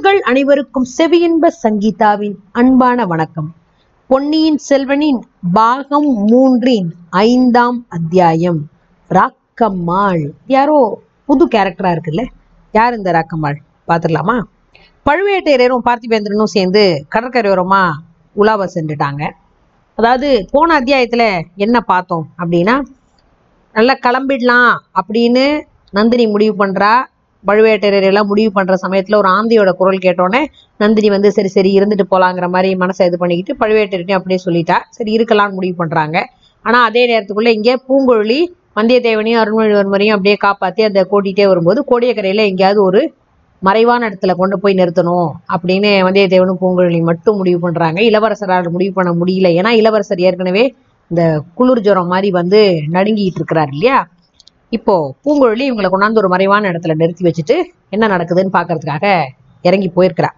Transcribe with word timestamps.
நேயர்கள் 0.00 0.28
அனைவருக்கும் 0.30 0.86
செவியின்ப 0.98 1.48
சங்கீதாவின் 1.62 2.34
அன்பான 2.52 3.06
வணக்கம். 3.06 3.54
பொன்னியின் 4.06 4.58
செல்வனின் 4.68 5.18
பாகம் 5.52 6.28
மூன்றின் 6.28 6.86
ஐந்தாம் 7.10 7.86
அத்தியாயம். 7.88 8.60
ராக்கம்மாள். 9.10 10.30
யாரோ 10.46 11.00
புது 11.26 11.46
கேரக்டரா 11.46 11.90
இருக்குல்ல? 11.92 12.24
யார் 12.72 12.96
இந்த 12.96 13.12
ராக்கம்மாள்? 13.12 13.58
பார்த்துடலாமா? 13.88 14.42
பழுவேட்டையரும் 15.06 15.84
பார்த்திபேந்திரனும் 15.84 16.54
சேர்ந்து 16.56 17.04
கடற்கரையோரமா 17.14 17.92
உலாவ 18.36 18.68
சென்றுட்டாங்க. 18.74 19.30
அதாவது 19.94 20.48
போன 20.50 20.80
அத்தியாயத்துல 20.80 21.42
என்ன 21.56 21.80
பார்த்தோம் 21.80 22.26
அப்படின்னா 22.38 22.80
நல்லா 23.72 23.94
கிளம்பிடலாம் 23.94 24.74
அப்படின்னு 25.00 25.62
நந்தினி 25.90 26.26
முடிவு 26.26 26.66
பண்றா. 26.66 26.94
பழுவேட்டரையர் 27.44 28.06
எல்லாம் 28.10 28.26
முடிவு 28.26 28.50
பண்ற 28.52 28.74
சமயத்துல 28.82 29.16
ஒரு 29.16 29.28
ஆந்தையோட 29.28 29.70
குரல் 29.70 30.04
கேட்டோடனே 30.06 30.42
நந்தினி 30.76 31.08
வந்து 31.08 31.32
சரி 31.32 31.48
சரி 31.48 31.70
இருந்துட்டு 31.78 32.06
போலாங்கிற 32.10 32.48
மாதிரி 32.48 32.70
மனசை 32.76 33.06
இது 33.10 33.18
பண்ணிக்கிட்டு 33.18 33.54
பழுவேட்டரையும் 33.62 34.18
அப்படியே 34.18 34.40
சொல்லிட்டா. 34.46 34.76
சரி 34.90 35.12
இருக்கலாம்னு 35.16 35.58
முடிவு 35.58 35.76
பண்றாங்க. 35.76 36.18
ஆனா 36.64 36.78
அதே 36.84 37.02
நேரத்துக்குள்ள 37.12 37.52
இங்கே 37.58 37.74
பூங்கொழி 37.88 38.40
வந்தியத்தேவனையும் 38.78 39.40
அருண்மொழிவர்மரையும் 39.42 40.14
அப்படியே 40.16 40.36
காப்பாத்தி 40.44 40.82
அந்த 40.82 41.00
கூட்டிகிட்டே 41.10 41.46
வரும்போது 41.46 41.80
கோடியக்கரையில 41.90 42.44
எங்கேயாவது 42.50 42.82
ஒரு 42.82 43.00
மறைவான 43.62 44.08
இடத்துல 44.08 44.32
கொண்டு 44.36 44.56
போய் 44.60 44.78
நிறுத்தணும் 44.80 45.30
அப்படின்னு 45.54 45.88
வந்தியத்தேவனும் 46.08 46.60
பூங்குழலி 46.60 47.00
மட்டும் 47.10 47.36
முடிவு 47.36 47.58
பண்றாங்க. 47.60 47.98
இளவரசரால் 48.02 48.70
முடிவு 48.76 48.92
பண்ண 48.92 49.10
முடியல. 49.12 49.48
ஏன்னா 49.60 49.70
இளவரசர் 49.80 50.24
ஏற்கனவே 50.28 50.64
இந்த 51.10 51.22
குளிர் 51.54 51.80
ஜுரம் 51.80 52.06
மாதிரி 52.06 52.28
வந்து 52.30 52.60
நடுங்கிட்டு 52.96 53.40
இருக்கிறார் 53.40 53.70
இல்லையா? 53.72 53.98
இப்போ 54.70 55.14
பூங்குழலி 55.24 55.64
இவங்களை 55.70 55.88
கொண்டாந்து 55.92 56.20
ஒரு 56.22 56.28
மறைவான 56.28 56.70
இடத்துல 56.70 56.94
நிறுத்தி 56.94 57.24
வச்சுட்டு 57.24 57.62
என்ன 57.90 58.08
நடக்குதுன்னு 58.08 58.52
பாக்குறதுக்காக 58.52 59.26
இறங்கி 59.62 59.92
போயிருக்கிறா. 59.96 60.28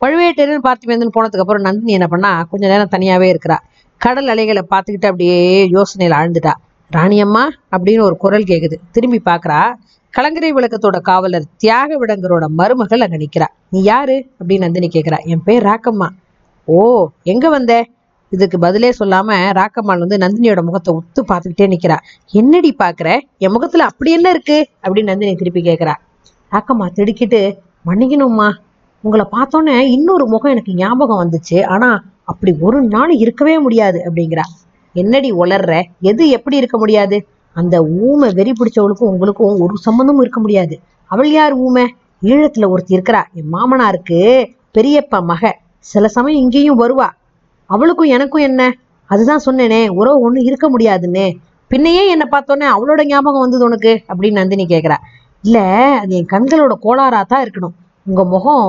பழுவேட்டரன் 0.00 0.64
பார்த்திபேந்தன் 0.66 1.14
போனதுக்கு 1.16 1.42
அப்புறம் 1.42 1.62
நந்தினி 1.62 1.92
என்ன 1.92 2.06
பண்ணா 2.06 2.42
கொஞ்ச 2.50 2.68
நேரம் 2.68 2.88
தனியாவே 2.90 3.34
இருக்கிறா. 3.34 3.56
கடல் 3.96 4.28
அலைகளை 4.28 4.62
பார்த்துக்கிட்டு 4.70 5.08
அப்படியே 5.10 5.68
யோசனையில 5.68 6.16
ஆழ்ந்துட்டா. 6.20 6.52
ராணியம்மா 6.92 7.44
அப்படின்னு 7.76 8.00
ஒரு 8.00 8.16
குரல் 8.16 8.42
கேக்குது. 8.42 8.74
திரும்பி 8.90 9.22
பார்க்கறா 9.24 9.74
கலங்கரை 10.10 10.52
விளக்கத்தோட 10.52 11.00
காவலர் 11.00 11.42
தியாக 11.56 12.06
விடங்கரோட 12.06 12.46
மருமகள் 12.46 13.00
அங்க 13.00 13.16
நிக்கிறா. 13.16 13.46
நீ 13.70 13.82
யாரு? 13.82 14.26
அப்படின்னு 14.38 14.58
நந்தினி 14.58 14.88
கேக்குறா. 14.88 15.18
என் 15.24 15.42
பேர் 15.44 15.62
ராக்கம்மா. 15.62 16.08
ஓ 16.64 17.08
எங்க 17.22 17.48
வந்த? 17.48 17.86
இதுக்கு 18.30 18.58
பதிலே 18.58 18.92
சொல்லாம 18.98 19.50
ராக்கம்மாள் 19.50 19.98
வந்து 19.98 20.16
நந்தினியோட 20.16 20.62
முகத்தை 20.62 20.94
உத்து 20.94 21.24
பார்த்துக்கிட்டே 21.28 21.76
நிக்கிறா. 21.76 21.96
என்னடி 22.26 22.76
பாக்குற? 22.78 23.20
என் 23.38 23.50
முகத்துல 23.50 23.84
அப்படி 23.84 24.12
என்ன 24.12 24.30
இருக்கு? 24.30 24.68
அப்படின்னு 24.82 25.02
நந்தினி 25.02 25.34
திருப்பி 25.34 25.62
கேக்குறா. 25.62 25.94
ராக்கம்மா 26.52 26.92
திடுக்கிட்டு 26.92 27.58
மன்னிக்கணும்மா. 27.86 28.52
உங்களை 29.00 29.26
பார்த்தோன்னே 29.32 29.78
இன்னொரு 29.78 30.26
முகம் 30.26 30.50
எனக்கு 30.50 30.74
ஞாபகம் 30.74 31.30
வந்துச்சு. 31.30 31.66
ஆனா 31.66 32.04
அப்படி 32.24 32.56
ஒரு 32.60 32.82
நாள் 32.82 33.10
இருக்கவே 33.10 33.58
முடியாது 33.58 34.02
அப்படிங்கிறா. 34.06 34.42
என்னடி 34.92 35.32
உளர்ற? 35.32 35.82
எது 36.00 36.28
எப்படி 36.28 36.56
இருக்க 36.56 36.78
முடியாது? 36.78 37.26
அந்த 37.52 37.84
ஊமை 37.84 38.32
வெறி 38.32 38.52
பிடிச்சவளுக்கும் 38.52 39.02
உங்களுக்கும் 39.02 39.60
ஒரு 39.60 39.74
சம்மந்தமும் 39.90 40.20
இருக்க 40.20 40.40
முடியாது. 40.40 40.80
அவள் 41.04 41.30
யார் 41.30 41.52
ஊமை? 41.52 41.94
ஈழத்துல 42.22 42.68
ஒருத்தி 42.68 42.96
இருக்கிறா. 42.96 43.22
என் 43.32 43.52
மாமனாருக்கு 43.52 44.46
பெரியப்பா 44.78 45.22
மக. 45.22 45.58
சில 45.78 46.08
சமயம் 46.08 46.40
இங்கேயும் 46.40 46.80
வருவா. 46.80 47.18
அவளுக்கும் 47.70 48.12
எனக்கும் 48.16 48.46
என்ன? 48.48 48.62
அதுதான் 49.10 49.44
சொன்னேனே 49.46 49.80
உறவு 50.00 50.18
ஒன்றும் 50.26 50.46
இருக்க 50.48 50.66
முடியாதுன்னு. 50.70 51.24
பின்னையே 51.70 52.02
என்னை 52.12 52.26
பார்த்தோன்னே 52.30 52.66
அவளோட 52.74 53.00
ஞாபகம் 53.06 53.44
வந்தது 53.44 53.64
உனக்கு? 53.64 53.92
அப்படின்னு 54.10 54.40
நந்தினி 54.40 54.64
கேட்குறா 54.66 54.96
இல்லை 55.44 55.64
அது 56.02 56.14
என் 56.18 56.30
கண்களோட 56.32 56.72
கோளாறா 56.86 57.20
தான் 57.32 57.42
இருக்கணும். 57.44 57.74
உங்கள் 58.06 58.30
முகம் 58.34 58.64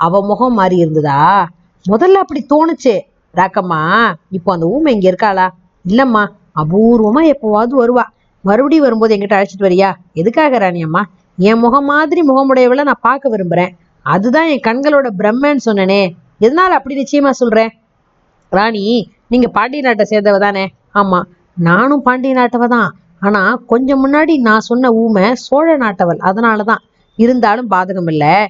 அவ 0.00 0.20
முகம் 0.30 0.56
மாறி 0.60 0.76
இருந்ததா? 0.76 1.18
முதல்ல 1.84 2.22
அப்படி 2.24 2.40
தோணுச்சு. 2.52 2.94
ராக்கம்மா 3.34 3.80
இப்போ 4.30 4.50
அந்த 4.52 4.66
ஊமை 4.74 4.92
இங்கே 4.94 5.08
இருக்காளா? 5.12 5.46
இல்லைம்மா 5.84 6.22
அபூர்வமாக 6.62 7.30
எப்போவாவது 7.34 7.74
வருவா. 7.82 8.04
மறுபடியும் 8.44 8.86
வரும்போது 8.86 9.14
என்கிட்ட 9.14 9.36
அழைச்சிட்டு 9.38 9.68
வரியா? 9.68 9.90
எதுக்காக 10.20 10.58
ராணி 10.58 10.80
அம்மா? 10.82 11.02
என் 11.38 11.58
முகம் 11.58 11.84
மாதிரி 11.84 12.20
முகமுடையவளை 12.30 12.82
நான் 12.90 13.04
பார்க்க 13.08 13.34
விரும்புகிறேன் 13.34 13.72
அதுதான் 14.06 14.48
என் 14.52 14.66
கண்களோட 14.68 15.08
பிரம்மன்னு 15.20 15.64
சொன்னனே. 15.68 16.02
எதனால் 16.38 16.76
அப்படி 16.78 16.94
நிச்சயமாக 16.94 17.34
சொல்கிறேன் 17.42 17.70
ராணி 18.52 18.82
நீங்க 19.28 19.48
பாண்டிய 19.48 19.82
நாட்டை 19.82 20.06
சேர்ந்தவ 20.10 20.38
தானே? 20.38 20.64
ஆமா 20.94 21.20
நானும் 21.56 22.02
பாண்டிய 22.02 22.34
நாட்டவ 22.34 22.68
தான். 22.68 22.90
ஆனா 23.20 23.62
கொஞ்சம் 23.66 24.02
முன்னாடி 24.04 24.36
நான் 24.38 24.60
சொன்ன 24.60 24.92
ஊமை 24.92 25.34
சோழ 25.34 25.76
நாட்டவள். 25.76 26.18
அதனாலதான். 26.20 26.82
இருந்தாலும் 27.18 27.70
பாதகம் 27.70 28.10
இல்ல. 28.10 28.46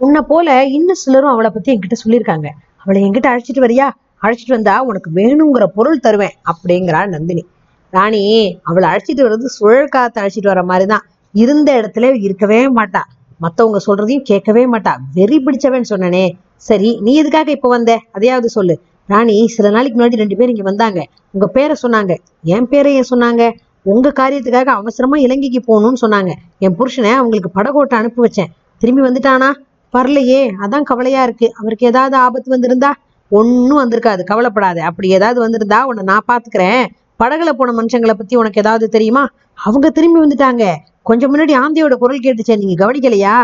உன்னை 0.00 0.20
போல 0.28 0.64
இன்னும் 0.66 0.94
சிலரும் 0.94 1.30
அவளை 1.30 1.50
பத்தி 1.50 1.72
என்கிட்ட 1.72 1.96
சொல்லியிருக்காங்க. 2.04 2.48
அவளை 2.76 3.02
என்கிட்ட 3.02 3.28
அழைச்சிட்டு 3.32 3.64
வரியா? 3.66 3.88
அழைச்சிட்டு 4.22 4.48
வந்தா 4.48 4.80
உனக்கு 4.80 5.10
வேணுங்கிற 5.14 5.64
பொருள் 5.74 5.98
தருவேன் 5.98 6.34
அப்படிங்கிறா 6.52 7.06
நந்தினி. 7.06 7.42
ராணி 7.90 8.22
அவளை 8.62 8.90
அழைச்சிட்டு 8.90 9.22
வர்றது 9.22 9.48
சுழல் 9.58 9.88
காத்து 9.88 10.20
அழைச்சிட்டு 10.22 10.46
வர 10.46 10.62
மாதிரிதான். 10.62 11.04
இருந்த 11.34 11.80
இடத்துல 11.80 12.20
இருக்கவே 12.20 12.72
மாட்டா. 12.72 13.02
மத்தவங்க 13.40 13.78
சொல்றதையும் 13.86 14.22
கேட்கவே 14.22 14.70
மாட்டா. 14.70 14.96
வெறி 15.14 15.42
பிடிச்சவன் 15.44 15.90
சொன்னனே. 15.90 16.24
சரி 16.56 16.98
நீ 17.00 17.14
எதுக்காக 17.14 17.50
இப்ப 17.50 17.68
வந்த? 17.68 17.98
அதையாவது 18.12 18.48
சொல்லு. 18.48 18.74
ராணி 19.12 19.48
சில 19.48 19.70
நாளைக்கு 19.70 20.00
முன்னாடி 20.00 20.14
ரெண்டு 20.14 20.36
பேர் 20.36 20.48
இங்க 20.48 20.62
வந்தாங்க. 20.62 21.06
உங்க 21.30 21.46
பேரை 21.46 21.76
சொன்னாங்க. 21.82 22.16
என் 22.42 22.68
பேரை 22.68 22.94
ஏன் 22.94 23.10
சொன்னாங்க? 23.10 23.52
உங்க 23.82 24.12
காரியத்துக்காக 24.20 24.64
அவசரமா 24.64 25.16
இலங்கைக்கு 25.16 25.60
போகணும்னு 25.66 25.96
சொன்னாங்க. 26.06 26.32
என் 26.58 26.76
புருஷனை 26.76 27.12
அவங்களுக்கு 27.12 27.50
படகோட்டை 27.54 27.98
அனுப்பி 27.98 28.20
வச்சேன். 28.22 28.50
திரும்பி 28.78 29.02
வந்துட்டானா? 29.02 29.50
வரலையே. 29.92 30.50
அதான் 30.60 30.82
கவலையா 30.82 31.22
இருக்கு. 31.22 31.52
அவருக்கு 31.60 31.86
ஏதாவது 31.86 32.16
ஆபத்து 32.16 32.58
வந்திருந்தா? 32.58 32.90
ஒன்றும் 33.28 33.80
வந்திருக்காது. 33.82 34.24
கவலைப்படாத. 34.24 34.84
அப்படி 34.84 35.08
ஏதாவது 35.08 35.40
வந்திருந்தா 35.40 35.82
உன்னை 35.82 36.04
நான் 36.04 36.24
பார்த்துக்கிறேன் 36.32 36.86
படகுல 37.24 37.50
போன 37.52 37.72
மனுஷங்களை 37.72 38.12
பத்தி 38.12 38.36
உனக்கு 38.36 38.60
ஏதாவது 38.60 38.88
தெரியுமா? 38.88 39.28
அவங்க 39.54 39.90
திரும்பி 39.90 40.20
வந்துட்டாங்க. 40.20 40.74
கொஞ்சம் 41.02 41.34
முன்னாடி 41.34 41.52
ஆந்தையோட 41.56 41.92
குரல் 41.92 42.18
கேட்டுச்சேன். 42.18 42.56
நீங்க 42.56 42.76
கவனிக்கலையா? 42.84 43.34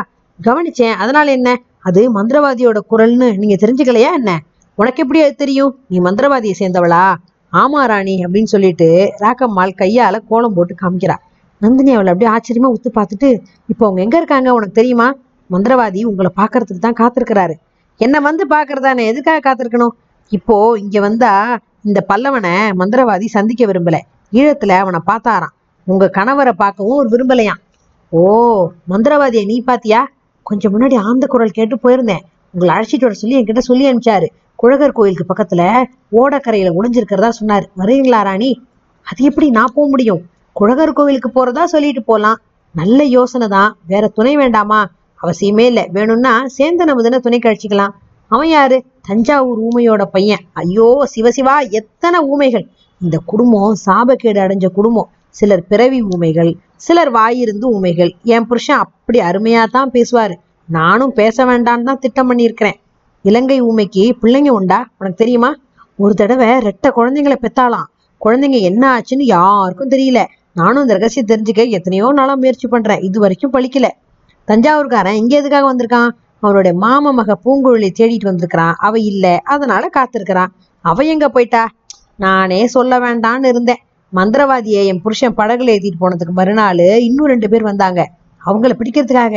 கவனிச்சேன். 0.42 0.92
அதனால 0.92 1.30
என்ன? 1.30 1.62
அது 1.78 2.00
மந்திரவாதியோட 2.14 2.78
குரல்னு. 2.90 3.36
நீங்க 3.36 3.56
தெரிஞ்சுக்கலையா 3.66 4.12
என்ன? 4.12 4.42
உனக்கு 4.78 5.02
எப்படி 5.02 5.20
அது 5.22 5.34
தெரியும்? 5.34 5.72
நீ 5.88 5.96
மந்திரவாதியை 6.00 6.54
சேர்ந்தவளா? 6.58 7.04
ஆமா 7.52 7.80
ராணி 7.90 8.14
அப்படின்னு 8.24 8.50
சொல்லிட்டு 8.52 8.86
ராக்கம்மாள் 9.22 9.72
கையால 9.80 10.16
கோலம் 10.30 10.54
போட்டு 10.56 10.74
காமிக்கிறா. 10.82 11.16
நந்தினி 11.60 11.92
அவளை 11.94 12.10
அப்படியே 12.12 12.30
ஆச்சரியமா 12.34 12.68
உத்து 12.74 12.90
பார்த்துட்டு 12.98 13.28
இப்போ 13.72 13.82
அவங்க 13.86 14.00
எங்க 14.02 14.16
இருக்காங்க? 14.16 14.48
உனக்கு 14.50 14.72
தெரியுமா? 14.72 15.08
மந்திரவாதி 15.50 16.00
உங்களை 16.04 16.30
பாக்குறதுக்கு 16.36 16.84
தான் 16.86 16.98
காத்திருக்கிறாரு. 17.00 17.54
என்ன 18.00 18.20
வந்து 18.20 18.46
பாக்குறதானே 18.54 19.04
எதுக்காக 19.12 19.42
காத்திருக்கணும்? 19.48 19.94
இப்போ 20.32 20.56
இங்க 20.82 21.00
வந்தா 21.00 21.32
இந்த 21.82 22.00
பல்லவனை 22.10 22.54
மந்திரவாதி 22.80 23.26
சந்திக்க 23.36 23.64
விரும்பல. 23.66 23.98
ஈழத்துல 24.32 24.78
அவனை 24.84 25.00
பார்த்தாராம். 25.10 25.54
உங்க 25.86 26.10
கணவரை 26.18 26.54
பார்க்கவும் 26.62 27.00
ஒரு 27.02 27.10
விரும்பலையாம். 27.14 27.60
ஓ 28.12 28.20
மந்திரவாதியை 28.92 29.44
நீ 29.52 29.58
பாத்தியா 29.70 30.02
கொஞ்சம் 30.42 30.72
முன்னாடி 30.74 30.96
ஆந்த 31.08 31.24
குரல் 31.26 31.56
கேட்டு 31.58 31.76
போயிருந்தேன். 31.76 32.24
உங்களை 32.58 32.74
அழைச்சிட்டு 32.76 33.06
வர 33.08 33.12
சொல்லி 33.12 33.36
என்கிட்ட 33.40 33.58
சொல்லி 33.58 33.84
அனுப்பிச்சாரு. 33.90 34.26
குழகர் 34.54 34.96
கோயிலுக்கு 34.98 35.24
பக்கத்துல 35.30 35.62
ஓடக்கரையில 36.12 36.70
ஒளிஞ்சிருக்கிறதா 36.78 37.28
சொன்னாரு. 37.40 37.66
வருவீங்களா 37.76 38.20
ராணி? 38.22 38.50
அது 39.06 39.24
எப்படி 39.24 39.50
நான் 39.50 39.72
போக 39.74 39.88
முடியும்? 39.88 40.22
குழகர் 40.52 40.92
கோவிலுக்கு 40.92 41.28
போறதா 41.34 41.64
சொல்லிட்டு 41.64 42.02
போலாம். 42.02 42.38
நல்ல 42.74 43.04
யோசனை 43.04 43.46
தான். 43.48 43.76
வேற 43.86 44.08
துணை 44.08 44.36
வேண்டாமா? 44.36 44.80
அவசியமே 45.20 45.64
இல்லை. 45.70 45.84
வேணும்னா 45.92 46.32
சேந்தன் 46.56 46.90
அமுதனை 46.94 47.18
துணை 47.18 47.38
கழிச்சிக்கலாம் 47.44 47.94
அவன் 48.30 48.48
யாரு? 48.48 48.84
தஞ்சாவூர் 49.08 49.60
ஊமையோட 49.68 50.02
பையன். 50.04 50.42
ஐயோ 50.52 50.88
சிவசிவா 51.14 51.54
எத்தனை 51.70 52.18
ஊமைகள். 52.20 52.66
இந்த 53.00 53.16
குடும்பம் 53.30 53.76
சாபக்கேடு 53.86 54.40
அடைஞ்ச 54.44 54.66
குடும்பம். 54.78 55.08
சிலர் 55.38 55.66
பிறவி 55.66 56.00
ஊமைகள் 56.02 56.50
சிலர் 56.86 57.10
வாயிருந்து 57.10 57.66
ஊமைகள். 57.76 58.12
என் 58.34 58.46
புருஷன் 58.46 58.82
அப்படி 58.84 59.18
அருமையா 59.30 59.62
தான் 59.76 59.90
பேசுவாரு. 59.90 60.34
நானும் 60.68 61.12
பேச 61.12 61.44
வேண்டான்னு 61.44 61.88
தான் 61.88 62.00
திட்டம் 62.00 62.28
பண்ணியிருக்கிறேன். 62.30 62.78
இலங்கை 63.24 63.62
ஊமைக்கு 63.62 64.02
பிள்ளைங்க 64.22 64.50
உண்டா? 64.58 64.78
உனக்கு 64.98 65.20
தெரியுமா? 65.22 65.50
ஒரு 65.96 66.14
தடவை 66.14 66.48
ரெட்டை 66.66 66.88
குழந்தைங்களை 66.98 67.36
பெத்தாலாம் 67.44 67.86
குழந்தைங்க 68.20 68.58
என்ன 68.70 68.82
ஆச்சுன்னு 68.96 69.24
யாருக்கும் 69.36 69.90
தெரியல. 69.90 70.20
நானும் 70.52 70.82
இந்த 70.82 70.94
ரகசியம் 70.94 71.30
தெரிஞ்சுக்க 71.32 71.62
எத்தனையோ 71.78 72.06
நாளாக 72.12 72.36
முயற்சி 72.36 72.68
பண்றேன். 72.68 73.00
இது 73.00 73.18
வரைக்கும் 73.20 73.52
பழிக்கல. 73.52 73.88
தஞ்சாவூர்காரன் 74.48 75.18
இங்கே 75.22 75.36
எதுக்காக 75.36 75.64
வந்திருக்கான்? 75.72 76.10
அவனுடைய 76.40 76.78
மாம 76.78 77.12
மக 77.12 77.36
பூங்குழலி 77.44 77.90
தேடிட்டு 77.98 78.28
வந்திருக்கிறான். 78.30 78.74
அவ 78.78 78.98
இல்லை. 79.10 79.34
அதனால 79.54 79.84
காத்திருக்கிறான். 79.96 80.52
அவ 80.84 81.04
எங்க 81.04 81.28
போயிட்டா? 81.28 81.62
நானே 82.16 82.60
சொல்ல 82.66 82.98
வேண்டான்னு 82.98 83.48
இருந்தேன். 83.52 83.82
மந்திரவாதியை 84.12 84.82
என் 84.90 85.02
புருஷன் 85.02 85.36
படகுல 85.36 85.72
ஏத்திட்டு 85.76 86.00
போனதுக்கு 86.00 86.34
மறுநாள் 86.40 86.84
இன்னும் 87.08 87.26
ரெண்டு 87.26 87.48
பேர் 87.48 87.62
வந்தாங்க. 87.62 88.00
அவங்கள 88.46 88.72
பிடிக்கிறதுக்காக 88.80 89.36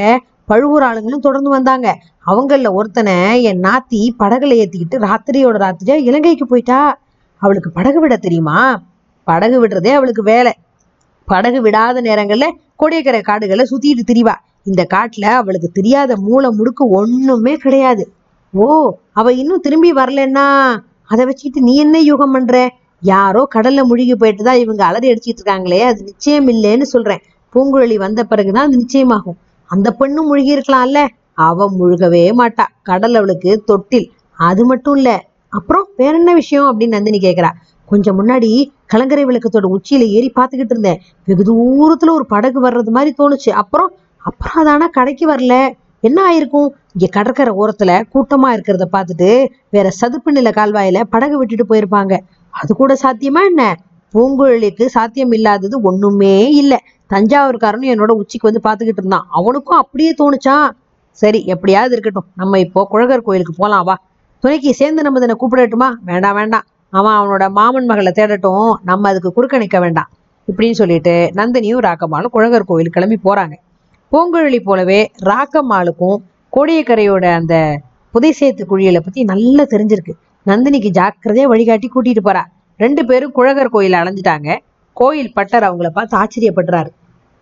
பழுவூர் 0.51 0.83
ஆளுங்களும் 0.83 1.25
தொடர்ந்து 1.27 1.49
வந்தாங்க. 1.49 1.87
அவங்கள 2.25 2.69
ஒருத்தனை 2.71 3.15
என் 3.49 3.61
நாத்தி 3.67 3.99
படகுல 4.19 4.55
ஏத்திக்கிட்டு 4.61 4.97
ராத்திரியோட 5.07 5.57
ராத்திரியா 5.65 5.97
இலங்கைக்கு 6.09 6.45
போயிட்டா. 6.47 6.79
அவளுக்கு 7.41 7.69
படகு 7.71 7.99
விட 7.99 8.15
தெரியுமா? 8.17 8.59
படகு 9.27 9.57
விடுறதே 9.61 9.91
அவளுக்கு 9.99 10.23
வேலை. 10.23 10.53
படகு 11.27 11.59
விடாத 11.61 11.97
நேரங்கள்ல 12.07 12.45
கொடியக்கரை 12.81 13.21
காடுகளை 13.21 13.65
சுத்திட்டு 13.71 14.03
திரிவா. 14.11 14.33
இந்த 14.69 14.81
காட்டுல 14.93 15.25
அவளுக்கு 15.41 15.69
தெரியாத 15.73 16.15
மூளை 16.17 16.49
முடுக்கு 16.57 16.83
ஒண்ணுமே 16.99 17.53
கிடையாது. 17.55 18.03
ஓ 18.53 18.65
அவ 19.19 19.33
இன்னும் 19.33 19.63
திரும்பி 19.65 19.91
வரலன்னா? 19.93 20.47
அதை 21.11 21.23
வச்சுட்டு 21.25 21.59
நீ 21.59 21.73
என்ன 21.75 21.97
யூகம் 22.01 22.33
பண்ற? 22.33 22.55
யாரோ 23.03 23.41
கடல்ல 23.55 23.81
முழுகி 23.83 24.15
போயிட்டு 24.15 24.43
தான் 24.43 24.61
இவங்க 24.63 24.81
அலறி 24.85 25.07
அடிச்சிட்டு 25.11 25.41
இருக்காங்களே 25.41 25.81
அது 25.81 25.99
நிச்சயம் 26.03 26.47
இல்லைன்னு 26.47 26.87
சொல்றேன். 26.93 27.21
பூங்குழலி 27.53 27.95
வந்த 27.95 28.23
பிறகுதான் 28.23 28.67
அது 28.67 28.77
நிச்சயமாகும். 28.83 29.37
அந்த 29.71 29.91
பெண்ணும் 29.91 30.25
முழுகி 30.25 30.55
இருக்கலாம்ல? 30.55 30.99
அவ 31.39 31.67
முழுகவே 31.79 32.23
மாட்டா. 32.31 32.65
கடல் 32.83 33.15
அவளுக்கு 33.15 33.63
தொட்டில். 33.65 34.07
அது 34.39 34.65
மட்டும் 34.65 34.95
இல்ல. 34.95 35.09
அப்புறம் 35.53 35.87
வேற 35.97 36.17
என்ன 36.17 36.33
விஷயம் 36.33 36.67
அப்படின்னு 36.67 36.87
நந்தினி 36.87 37.19
கேக்குறா. 37.19 37.49
கொஞ்சம் 37.85 38.17
முன்னாடி 38.19 38.49
கலங்கரை 38.85 39.25
விளக்கத்தோட 39.25 39.67
உச்சியில 39.67 40.03
ஏறி 40.09 40.31
பார்த்துக்கிட்டு 40.39 40.75
இருந்தேன். 40.75 40.99
வெகு 41.25 41.43
தூரத்துல 41.49 42.11
ஒரு 42.11 42.25
படகு 42.25 42.69
வர்றது 42.69 42.89
மாதிரி 42.89 43.13
தோணுச்சு. 43.17 43.49
அப்புறம் 43.53 43.91
அப்புறம் 44.25 44.57
அதானா 44.61 44.87
கடைக்கு 44.89 45.31
வரல. 45.31 45.55
என்ன 46.03 46.19
ஆயிருக்கும்? 46.29 46.69
இங்க 46.93 47.07
கடற்கரை 47.11 47.53
ஓரத்துல 47.53 47.91
கூட்டமா 48.13 48.49
இருக்கிறத 48.49 48.85
பார்த்துட்டு 48.91 49.29
வேற 49.69 49.89
சதுப்பு 49.91 50.31
நில 50.31 50.49
கால்வாயில 50.49 51.03
படகு 51.09 51.37
விட்டுட்டு 51.37 51.65
போயிருப்பாங்க. 51.71 52.13
அது 52.53 52.75
கூட 52.75 52.95
சாத்தியமா 53.03 53.41
என்ன? 53.49 53.63
பூங்குழலிக்கு 54.13 54.85
சாத்தியம் 54.85 55.31
இல்லாதது 55.31 55.81
ஒண்ணுமே 55.81 56.49
இல்லை. 56.51 56.77
தஞ்சாவூர்காரனும் 57.13 57.91
என்னோட 57.93 58.11
உச்சிக்கு 58.21 58.49
வந்து 58.49 58.61
பார்த்துக்கிட்டு 58.67 59.01
இருந்தான். 59.03 59.25
அவனுக்கும் 59.29 59.77
அப்படியே 59.77 60.13
தோணுச்சான் 60.17 60.67
சரி 61.11 61.45
எப்படியாவது 61.45 61.91
இருக்கட்டும். 61.91 62.27
நம்ம 62.35 62.59
இப்போ 62.59 62.87
குழகர் 62.89 63.21
கோயிலுக்கு 63.21 63.53
போகலாம் 63.57 63.83
வா. 63.83 63.95
துணைக்கு 64.39 64.73
சேர்ந்து 64.73 65.03
நம்ம 65.03 65.19
இதனை 65.19 65.35
கூப்பிடட்டுமா? 65.39 65.89
வேண்டாம் 66.05 66.33
வேண்டாம். 66.33 66.65
அவன் 66.89 67.13
அவனோட 67.13 67.49
மாமன் 67.49 67.85
மகளை 67.85 68.11
தேடட்டும். 68.15 68.73
நம்ம 68.83 69.09
அதுக்கு 69.09 69.33
குறுக்க 69.33 69.57
நிற்க 69.57 69.79
வேண்டாம். 69.79 70.09
இப்படின்னு 70.47 70.71
சொல்லிட்டு 70.71 71.31
நந்தினியும் 71.35 71.83
ராக்கம்மாளும் 71.87 72.33
குழகர் 72.35 72.65
கோயில் 72.65 72.89
கிளம்பி 72.89 73.17
போறாங்க. 73.23 73.53
பூங்குழலி 74.11 74.59
போலவே 74.63 75.11
ராக்கம்மாளுக்கும் 75.25 76.17
கோடியக்கரையோட 76.55 77.25
அந்த 77.33 77.79
புதை 78.11 78.35
சேத்து 78.39 78.63
குழியலை 78.69 78.99
பத்தி 78.99 79.23
நல்லா 79.23 79.63
தெரிஞ்சிருக்கு. 79.63 80.13
நந்தினிக்கு 80.45 80.89
ஜாக்கிரதையா 80.99 81.43
வழிகாட்டி 81.43 81.89
கூட்டிட்டு 81.95 82.23
போறா. 82.23 82.43
ரெண்டு 82.81 83.01
பேரும் 83.05 83.31
குழகர் 83.31 83.73
கோயில 83.73 83.95
அலைஞ்சிட்டாங்க 84.01 84.57
கோயில் 84.93 85.33
பட்டர் 85.33 85.65
அவங்கள 85.67 85.89
பார்த்து 85.89 86.15
ஆச்சரியப்படுறாரு. 86.17 86.91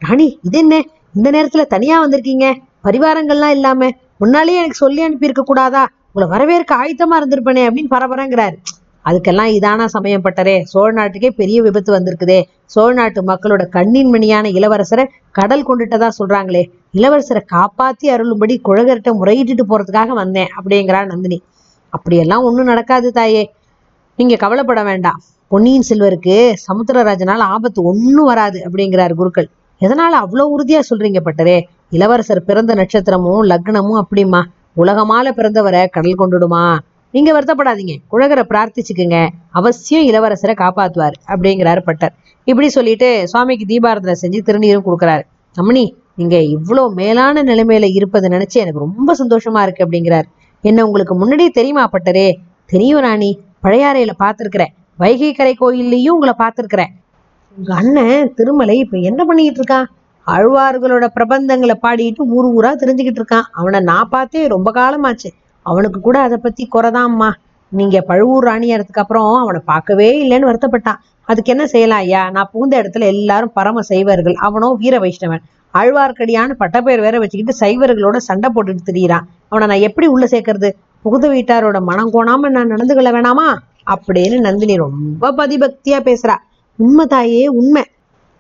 ராணி 0.01 0.39
இது 0.43 0.57
என்ன? 0.57 0.75
இந்த 1.15 1.27
நேரத்துல 1.31 1.63
தனியா 1.65 1.95
வந்திருக்கீங்க? 2.05 2.47
பரிவாரங்கள்லாம் 2.83 3.55
இல்லாம 3.57 3.89
முன்னாலேயே 4.17 4.57
எனக்கு 4.57 4.75
சொல்லி 4.75 5.01
அனுப்பியிருக்க 5.01 5.43
கூடாதா? 5.45 5.83
உங்களை 6.11 6.27
வரவேற்க 6.33 6.71
ஆயத்தமா 6.75 7.15
இருந்திருப்பனே 7.19 7.63
அப்படின்னு 7.67 7.91
பரபரங்கிறாரு. 7.95 8.57
அதுக்கெல்லாம் 9.05 9.51
இதானா 9.57 9.85
சமயம் 9.85 10.23
பட்டரே? 10.23 10.55
சோழ 10.63 10.91
நாட்டுக்கே 10.91 11.29
பெரிய 11.31 11.61
விபத்து 11.61 11.91
வந்திருக்குதே. 11.93 12.39
சோழ 12.65 12.93
நாட்டு 12.93 13.21
மக்களோட 13.21 13.63
கண்ணின் 13.67 14.11
மணியான 14.13 14.49
இளவரசரை 14.49 15.05
கடல் 15.31 15.67
கொண்டுட்டதா 15.67 16.09
சொல்றாங்களே. 16.19 16.63
இளவரசரை 16.97 17.41
காப்பாத்தி 17.53 18.07
அருளும்படி 18.07 18.57
குழகர்கிட்ட 18.69 19.11
முறையிட்டு 19.21 19.65
போறதுக்காக 19.69 20.07
வந்தேன் 20.07 20.51
அப்படிங்கிறா 20.57 21.05
நந்தினி. 21.05 21.39
அப்படியெல்லாம் 21.89 22.43
ஒண்ணும் 22.43 22.65
நடக்காது 22.65 23.11
தாயே. 23.11 23.43
நீங்க 24.19 24.35
கவலைப்பட 24.35 24.83
வேண்டாம். 24.83 25.19
பொன்னியின் 25.47 25.83
செல்வருக்கு 25.89 26.53
சமுத்திரராஜனால் 26.63 27.43
ஆபத்து 27.53 27.83
ஒன்றும் 27.83 28.25
வராது 28.25 28.63
அப்படிங்கிறார் 28.65 29.13
குருக்கள். 29.13 29.47
எதனால 29.81 30.13
அவ்வளோ 30.21 30.45
உறுதியா 30.55 30.79
சொல்றீங்க 30.89 31.19
பட்டரே? 31.27 31.61
இளவரசர் 31.89 32.43
பிறந்த 32.43 32.75
நட்சத்திரமும் 32.75 33.43
லக்னமும் 33.51 34.01
அப்படிமா 34.01 34.41
உலகமால 34.77 35.31
பிறந்தவரை 35.31 35.87
கடல் 35.87 36.19
கொண்டுடுமா? 36.19 36.77
நீங்க 37.11 37.39
வருத்தப்படாதீங்க. 37.39 37.95
குழகரை 38.11 38.43
பிரார்த்திச்சுக்குங்க. 38.49 39.27
அவசியம் 39.49 40.05
இளவரசரை 40.07 40.55
காப்பாத்துவார் 40.63 41.15
அப்படிங்கிறாரு 41.27 41.83
பட்டர். 41.83 42.13
இப்படி 42.43 42.69
சொல்லிட்டு 42.69 43.27
சுவாமிக்கு 43.27 43.65
தீபாரதனை 43.65 44.15
செஞ்சு 44.21 44.41
திருநீரும் 44.45 44.87
கொடுக்குறாரு. 44.89 45.21
அம்மணி 45.61 45.85
நீங்க 46.15 46.37
இவ்வளோ 46.37 46.93
மேலான 46.93 47.43
நிலைமையில 47.43 47.93
இருப்பதை 47.93 48.37
நினைச்சு 48.37 48.63
எனக்கு 48.63 48.79
ரொம்ப 48.79 49.15
சந்தோஷமா 49.15 49.61
இருக்கு 49.61 49.85
அப்படிங்கிறார். 49.85 50.23
என்ன 50.61 50.85
உங்களுக்கு 50.85 51.15
முன்னாடியே 51.15 51.49
தெரியுமா 51.49 51.89
பட்டரே? 51.89 52.33
தெரியும் 52.65 52.99
ராணி. 52.99 53.39
பழையாறையில 53.63 54.11
பார்த்துருக்கிறேன். 54.19 54.73
வைகை 54.97 55.33
கரை 55.33 55.57
கோயில்லையும் 55.59 56.15
உங்களை 56.17 56.33
பார்த்துருக்கிறேன். 56.37 56.91
உங்க 57.57 57.75
அண்ணன் 57.75 58.33
திருமலை 58.33 58.77
இப்ப 58.77 58.97
என்ன 58.97 59.25
பண்ணிக்கிட்டு 59.25 59.61
இருக்கான்? 59.61 59.87
அழ்வார்களோட 60.27 61.05
பிரபந்தங்களை 61.15 61.75
பாடிட்டு 61.81 62.21
ஊர் 62.27 62.47
ஊரா 62.47 62.71
தெரிஞ்சுக்கிட்டு 62.75 63.21
இருக்கான். 63.21 63.45
அவனை 63.51 63.79
நான் 63.79 64.09
பார்த்தே 64.09 64.47
ரொம்ப 64.47 64.71
காலமாச்சு. 64.71 65.29
அவனுக்கு 65.61 65.99
கூட 65.99 66.19
அதை 66.19 66.37
பத்தி 66.37 66.67
குறைதாம்மா. 66.75 67.29
நீங்க 67.71 68.01
பழுவூர் 68.01 68.45
ராணியறதுக்கு 68.45 69.01
அப்புறம் 69.03 69.33
அவனை 69.33 69.61
பார்க்கவே 69.65 70.09
இல்லைன்னு 70.23 70.49
வருத்தப்பட்டான். 70.49 70.99
அதுக்கு 71.25 71.51
என்ன 71.51 71.67
செய்யலாம் 71.67 71.97
ஐயா? 71.97 72.29
நான் 72.29 72.49
புகுந்த 72.51 72.81
இடத்துல 72.81 72.99
எல்லாரும் 72.99 73.51
பரம 73.53 73.81
செய்வார்கள். 73.81 74.33
அவனோ 74.33 74.75
வீர 74.77 74.99
வைஷ்ணவன். 74.99 75.43
ஆழ்வார்க்கடியான்னு 75.79 76.55
பட்டப்பேர் 76.59 76.99
வேற 76.99 77.19
வச்சுக்கிட்டு 77.19 77.65
சைவர்களோட 77.65 78.17
சண்டை 78.17 78.49
போட்டுட்டு 78.55 78.89
திரியிறான். 78.91 79.25
அவனை 79.49 79.67
நான் 79.67 79.89
எப்படி 79.89 80.07
உள்ள 80.07 80.25
சேர்க்கறது? 80.25 80.69
புகுத 81.05 81.27
வீட்டாரோட 81.27 81.81
மனம் 81.81 82.13
கோணாம 82.13 82.49
நான் 82.49 82.67
நடந்து 82.67 82.93
கொள்ள 82.93 83.11
வேணாமா? 83.11 83.57
அப்படின்னு 83.91 84.39
நந்தினி 84.39 84.75
ரொம்ப 84.75 85.31
பதிபக்தியா 85.31 85.99
பேசுறா. 85.99 86.35
உண்மை 86.75 87.05
தாயே 87.05 87.47
உண்மை. 87.47 87.83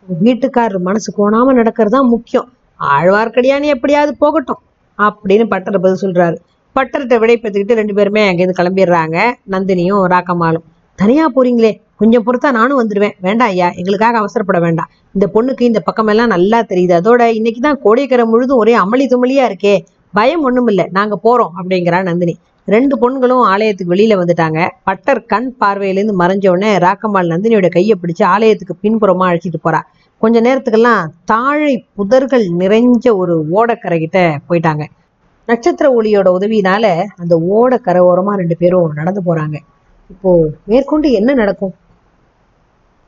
உன் 0.07 0.17
வீட்டுக்காரர் 0.23 0.79
மனசு 0.79 1.13
கோணாம 1.17 1.53
நடக்கிறது 1.53 1.97
தான் 1.97 2.07
முக்கியம். 2.07 2.49
ஆழ்வார்க்கடியான்னு 2.79 3.63
எப்படியாவது 3.63 4.17
போகட்டும் 4.17 4.59
அப்படின்னு 4.97 5.47
பட்டர் 5.47 5.79
பதில் 5.79 6.11
சொல்றாரு. 6.11 6.37
பட்டர்கிட்ட 6.75 7.19
விடை 7.19 7.39
பெற்றுக்கிட்டு 7.41 7.73
ரெண்டு 7.73 7.93
பேருமே 7.93 8.31
அங்கேருந்து 8.31 8.59
கிளம்பிடுறாங்க. 8.59 9.31
நந்தினியும் 9.51 10.03
ராக்கம்மாளும். 10.07 10.65
தனியா 10.95 11.29
போறீங்களே 11.35 11.81
கொஞ்சம் 11.99 12.23
பொறுத்தா 12.25 12.49
நானும் 12.51 12.79
வந்துடுவேன் 12.79 13.15
வேண்டாம் 13.21 13.47
ஐயா 13.47 13.71
எங்களுக்காக 13.75 14.17
அவசரப்பட 14.19 14.59
வேண்டாம் 14.59 14.89
இந்த 15.13 15.25
பொண்ணுக்கு 15.33 15.61
இந்த 15.61 15.79
பக்கமெல்லாம் 15.79 16.31
நல்லா 16.33 16.59
தெரியுது. 16.61 16.93
அதோட 16.99 17.21
இன்னைக்கு 17.39 17.61
தான் 17.61 17.79
கோடைக்கரை 17.83 18.25
முழுதும் 18.25 18.57
ஒரே 18.57 18.75
அமளி 18.75 19.05
துமளியா 19.13 19.45
இருக்கே. 19.49 19.73
பயம் 20.13 20.43
ஒண்ணும் 20.43 20.67
இல்ல. 20.67 20.87
நாங்க 20.91 21.15
போறோம் 21.23 21.51
அப்படிங்கிறா 21.59 22.03
நந்தினி. 22.03 22.35
ரெண்டு 22.65 22.95
பொண்களும் 23.01 23.43
ஆலயத்துக்கு 23.51 23.93
வெளியில 23.95 24.15
வந்துட்டாங்க. 24.21 24.67
பட்டர் 24.83 25.21
கண் 25.25 25.55
பார்வையிலேருந்து 25.61 26.15
மறைஞ்ச 26.19 26.45
உடனே 26.49 26.77
ராக்கம்மாள் 26.77 27.31
நந்தினியோட 27.33 27.69
கையை 27.69 27.95
பிடிச்சு 28.01 28.23
ஆலயத்துக்கு 28.23 28.75
பின்புறமா 28.83 29.27
அழைச்சிட்டு 29.29 29.61
போறா. 29.63 29.81
கொஞ்ச 30.17 30.41
நேரத்துக்கெல்லாம் 30.41 31.03
தாழை 31.25 31.73
புதர்கள் 31.97 32.45
நிறைஞ்ச 32.61 33.15
ஒரு 33.15 33.35
ஓடக்கரை 33.53 33.99
கிட்ட 33.99 34.21
போயிட்டாங்க. 34.49 34.85
நட்சத்திர 35.45 36.01
ஒளியோட 36.01 36.29
உதவியினால 36.37 36.85
அந்த 37.17 37.35
ஓடக்கரை 37.51 38.01
ஓரமா 38.09 38.33
ரெண்டு 38.41 38.57
பேரும் 38.57 38.91
நடந்து 38.93 39.21
போறாங்க. 39.29 39.57
இப்போ 40.09 40.31
மேற்கொண்டு 40.65 41.11
என்ன 41.11 41.33
நடக்கும்? 41.33 41.73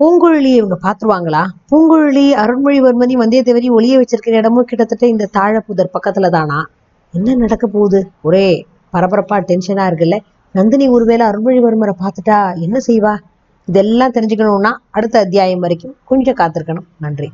பூங்குழலி 0.02 0.52
இவங்க 0.56 0.78
பாத்துருவாங்களா? 0.84 1.46
பூங்குழலி 1.70 2.32
அருண்மொழிவர்மதி 2.34 3.16
வந்தியத்தேவரி 3.16 3.70
ஒளிய 3.70 3.96
வச்சிருக்கிற 3.98 4.34
இடமும் 4.34 4.66
கிட்டத்தட்ட 4.66 5.08
இந்த 5.08 5.30
தாழப்புதர் 5.38 5.92
பக்கத்துல 5.94 6.30
தானா 6.30 6.70
என்ன 7.14 7.36
நடக்க 7.36 7.68
போகுது? 7.68 8.12
ஒரே 8.22 8.66
பரபரப்பா 8.94 9.38
டென்ஷனா 9.42 9.86
இருக்குல்ல. 9.88 10.18
நந்தினி 10.52 10.88
ஒருவேளை 10.88 11.28
அருண்மொழிவர்மரை 11.28 11.94
பார்த்துட்டா 12.00 12.62
என்ன 12.62 12.80
செய்வா? 12.88 13.18
இதெல்லாம் 13.68 14.12
தெரிஞ்சுக்கணும்னா 14.12 14.72
அடுத்த 14.92 15.20
அத்தியாயம் 15.20 15.60
வரைக்கும் 15.60 15.96
கொஞ்சம் 16.06 16.36
காத்திருக்கணும். 16.36 16.88
நன்றி. 17.00 17.32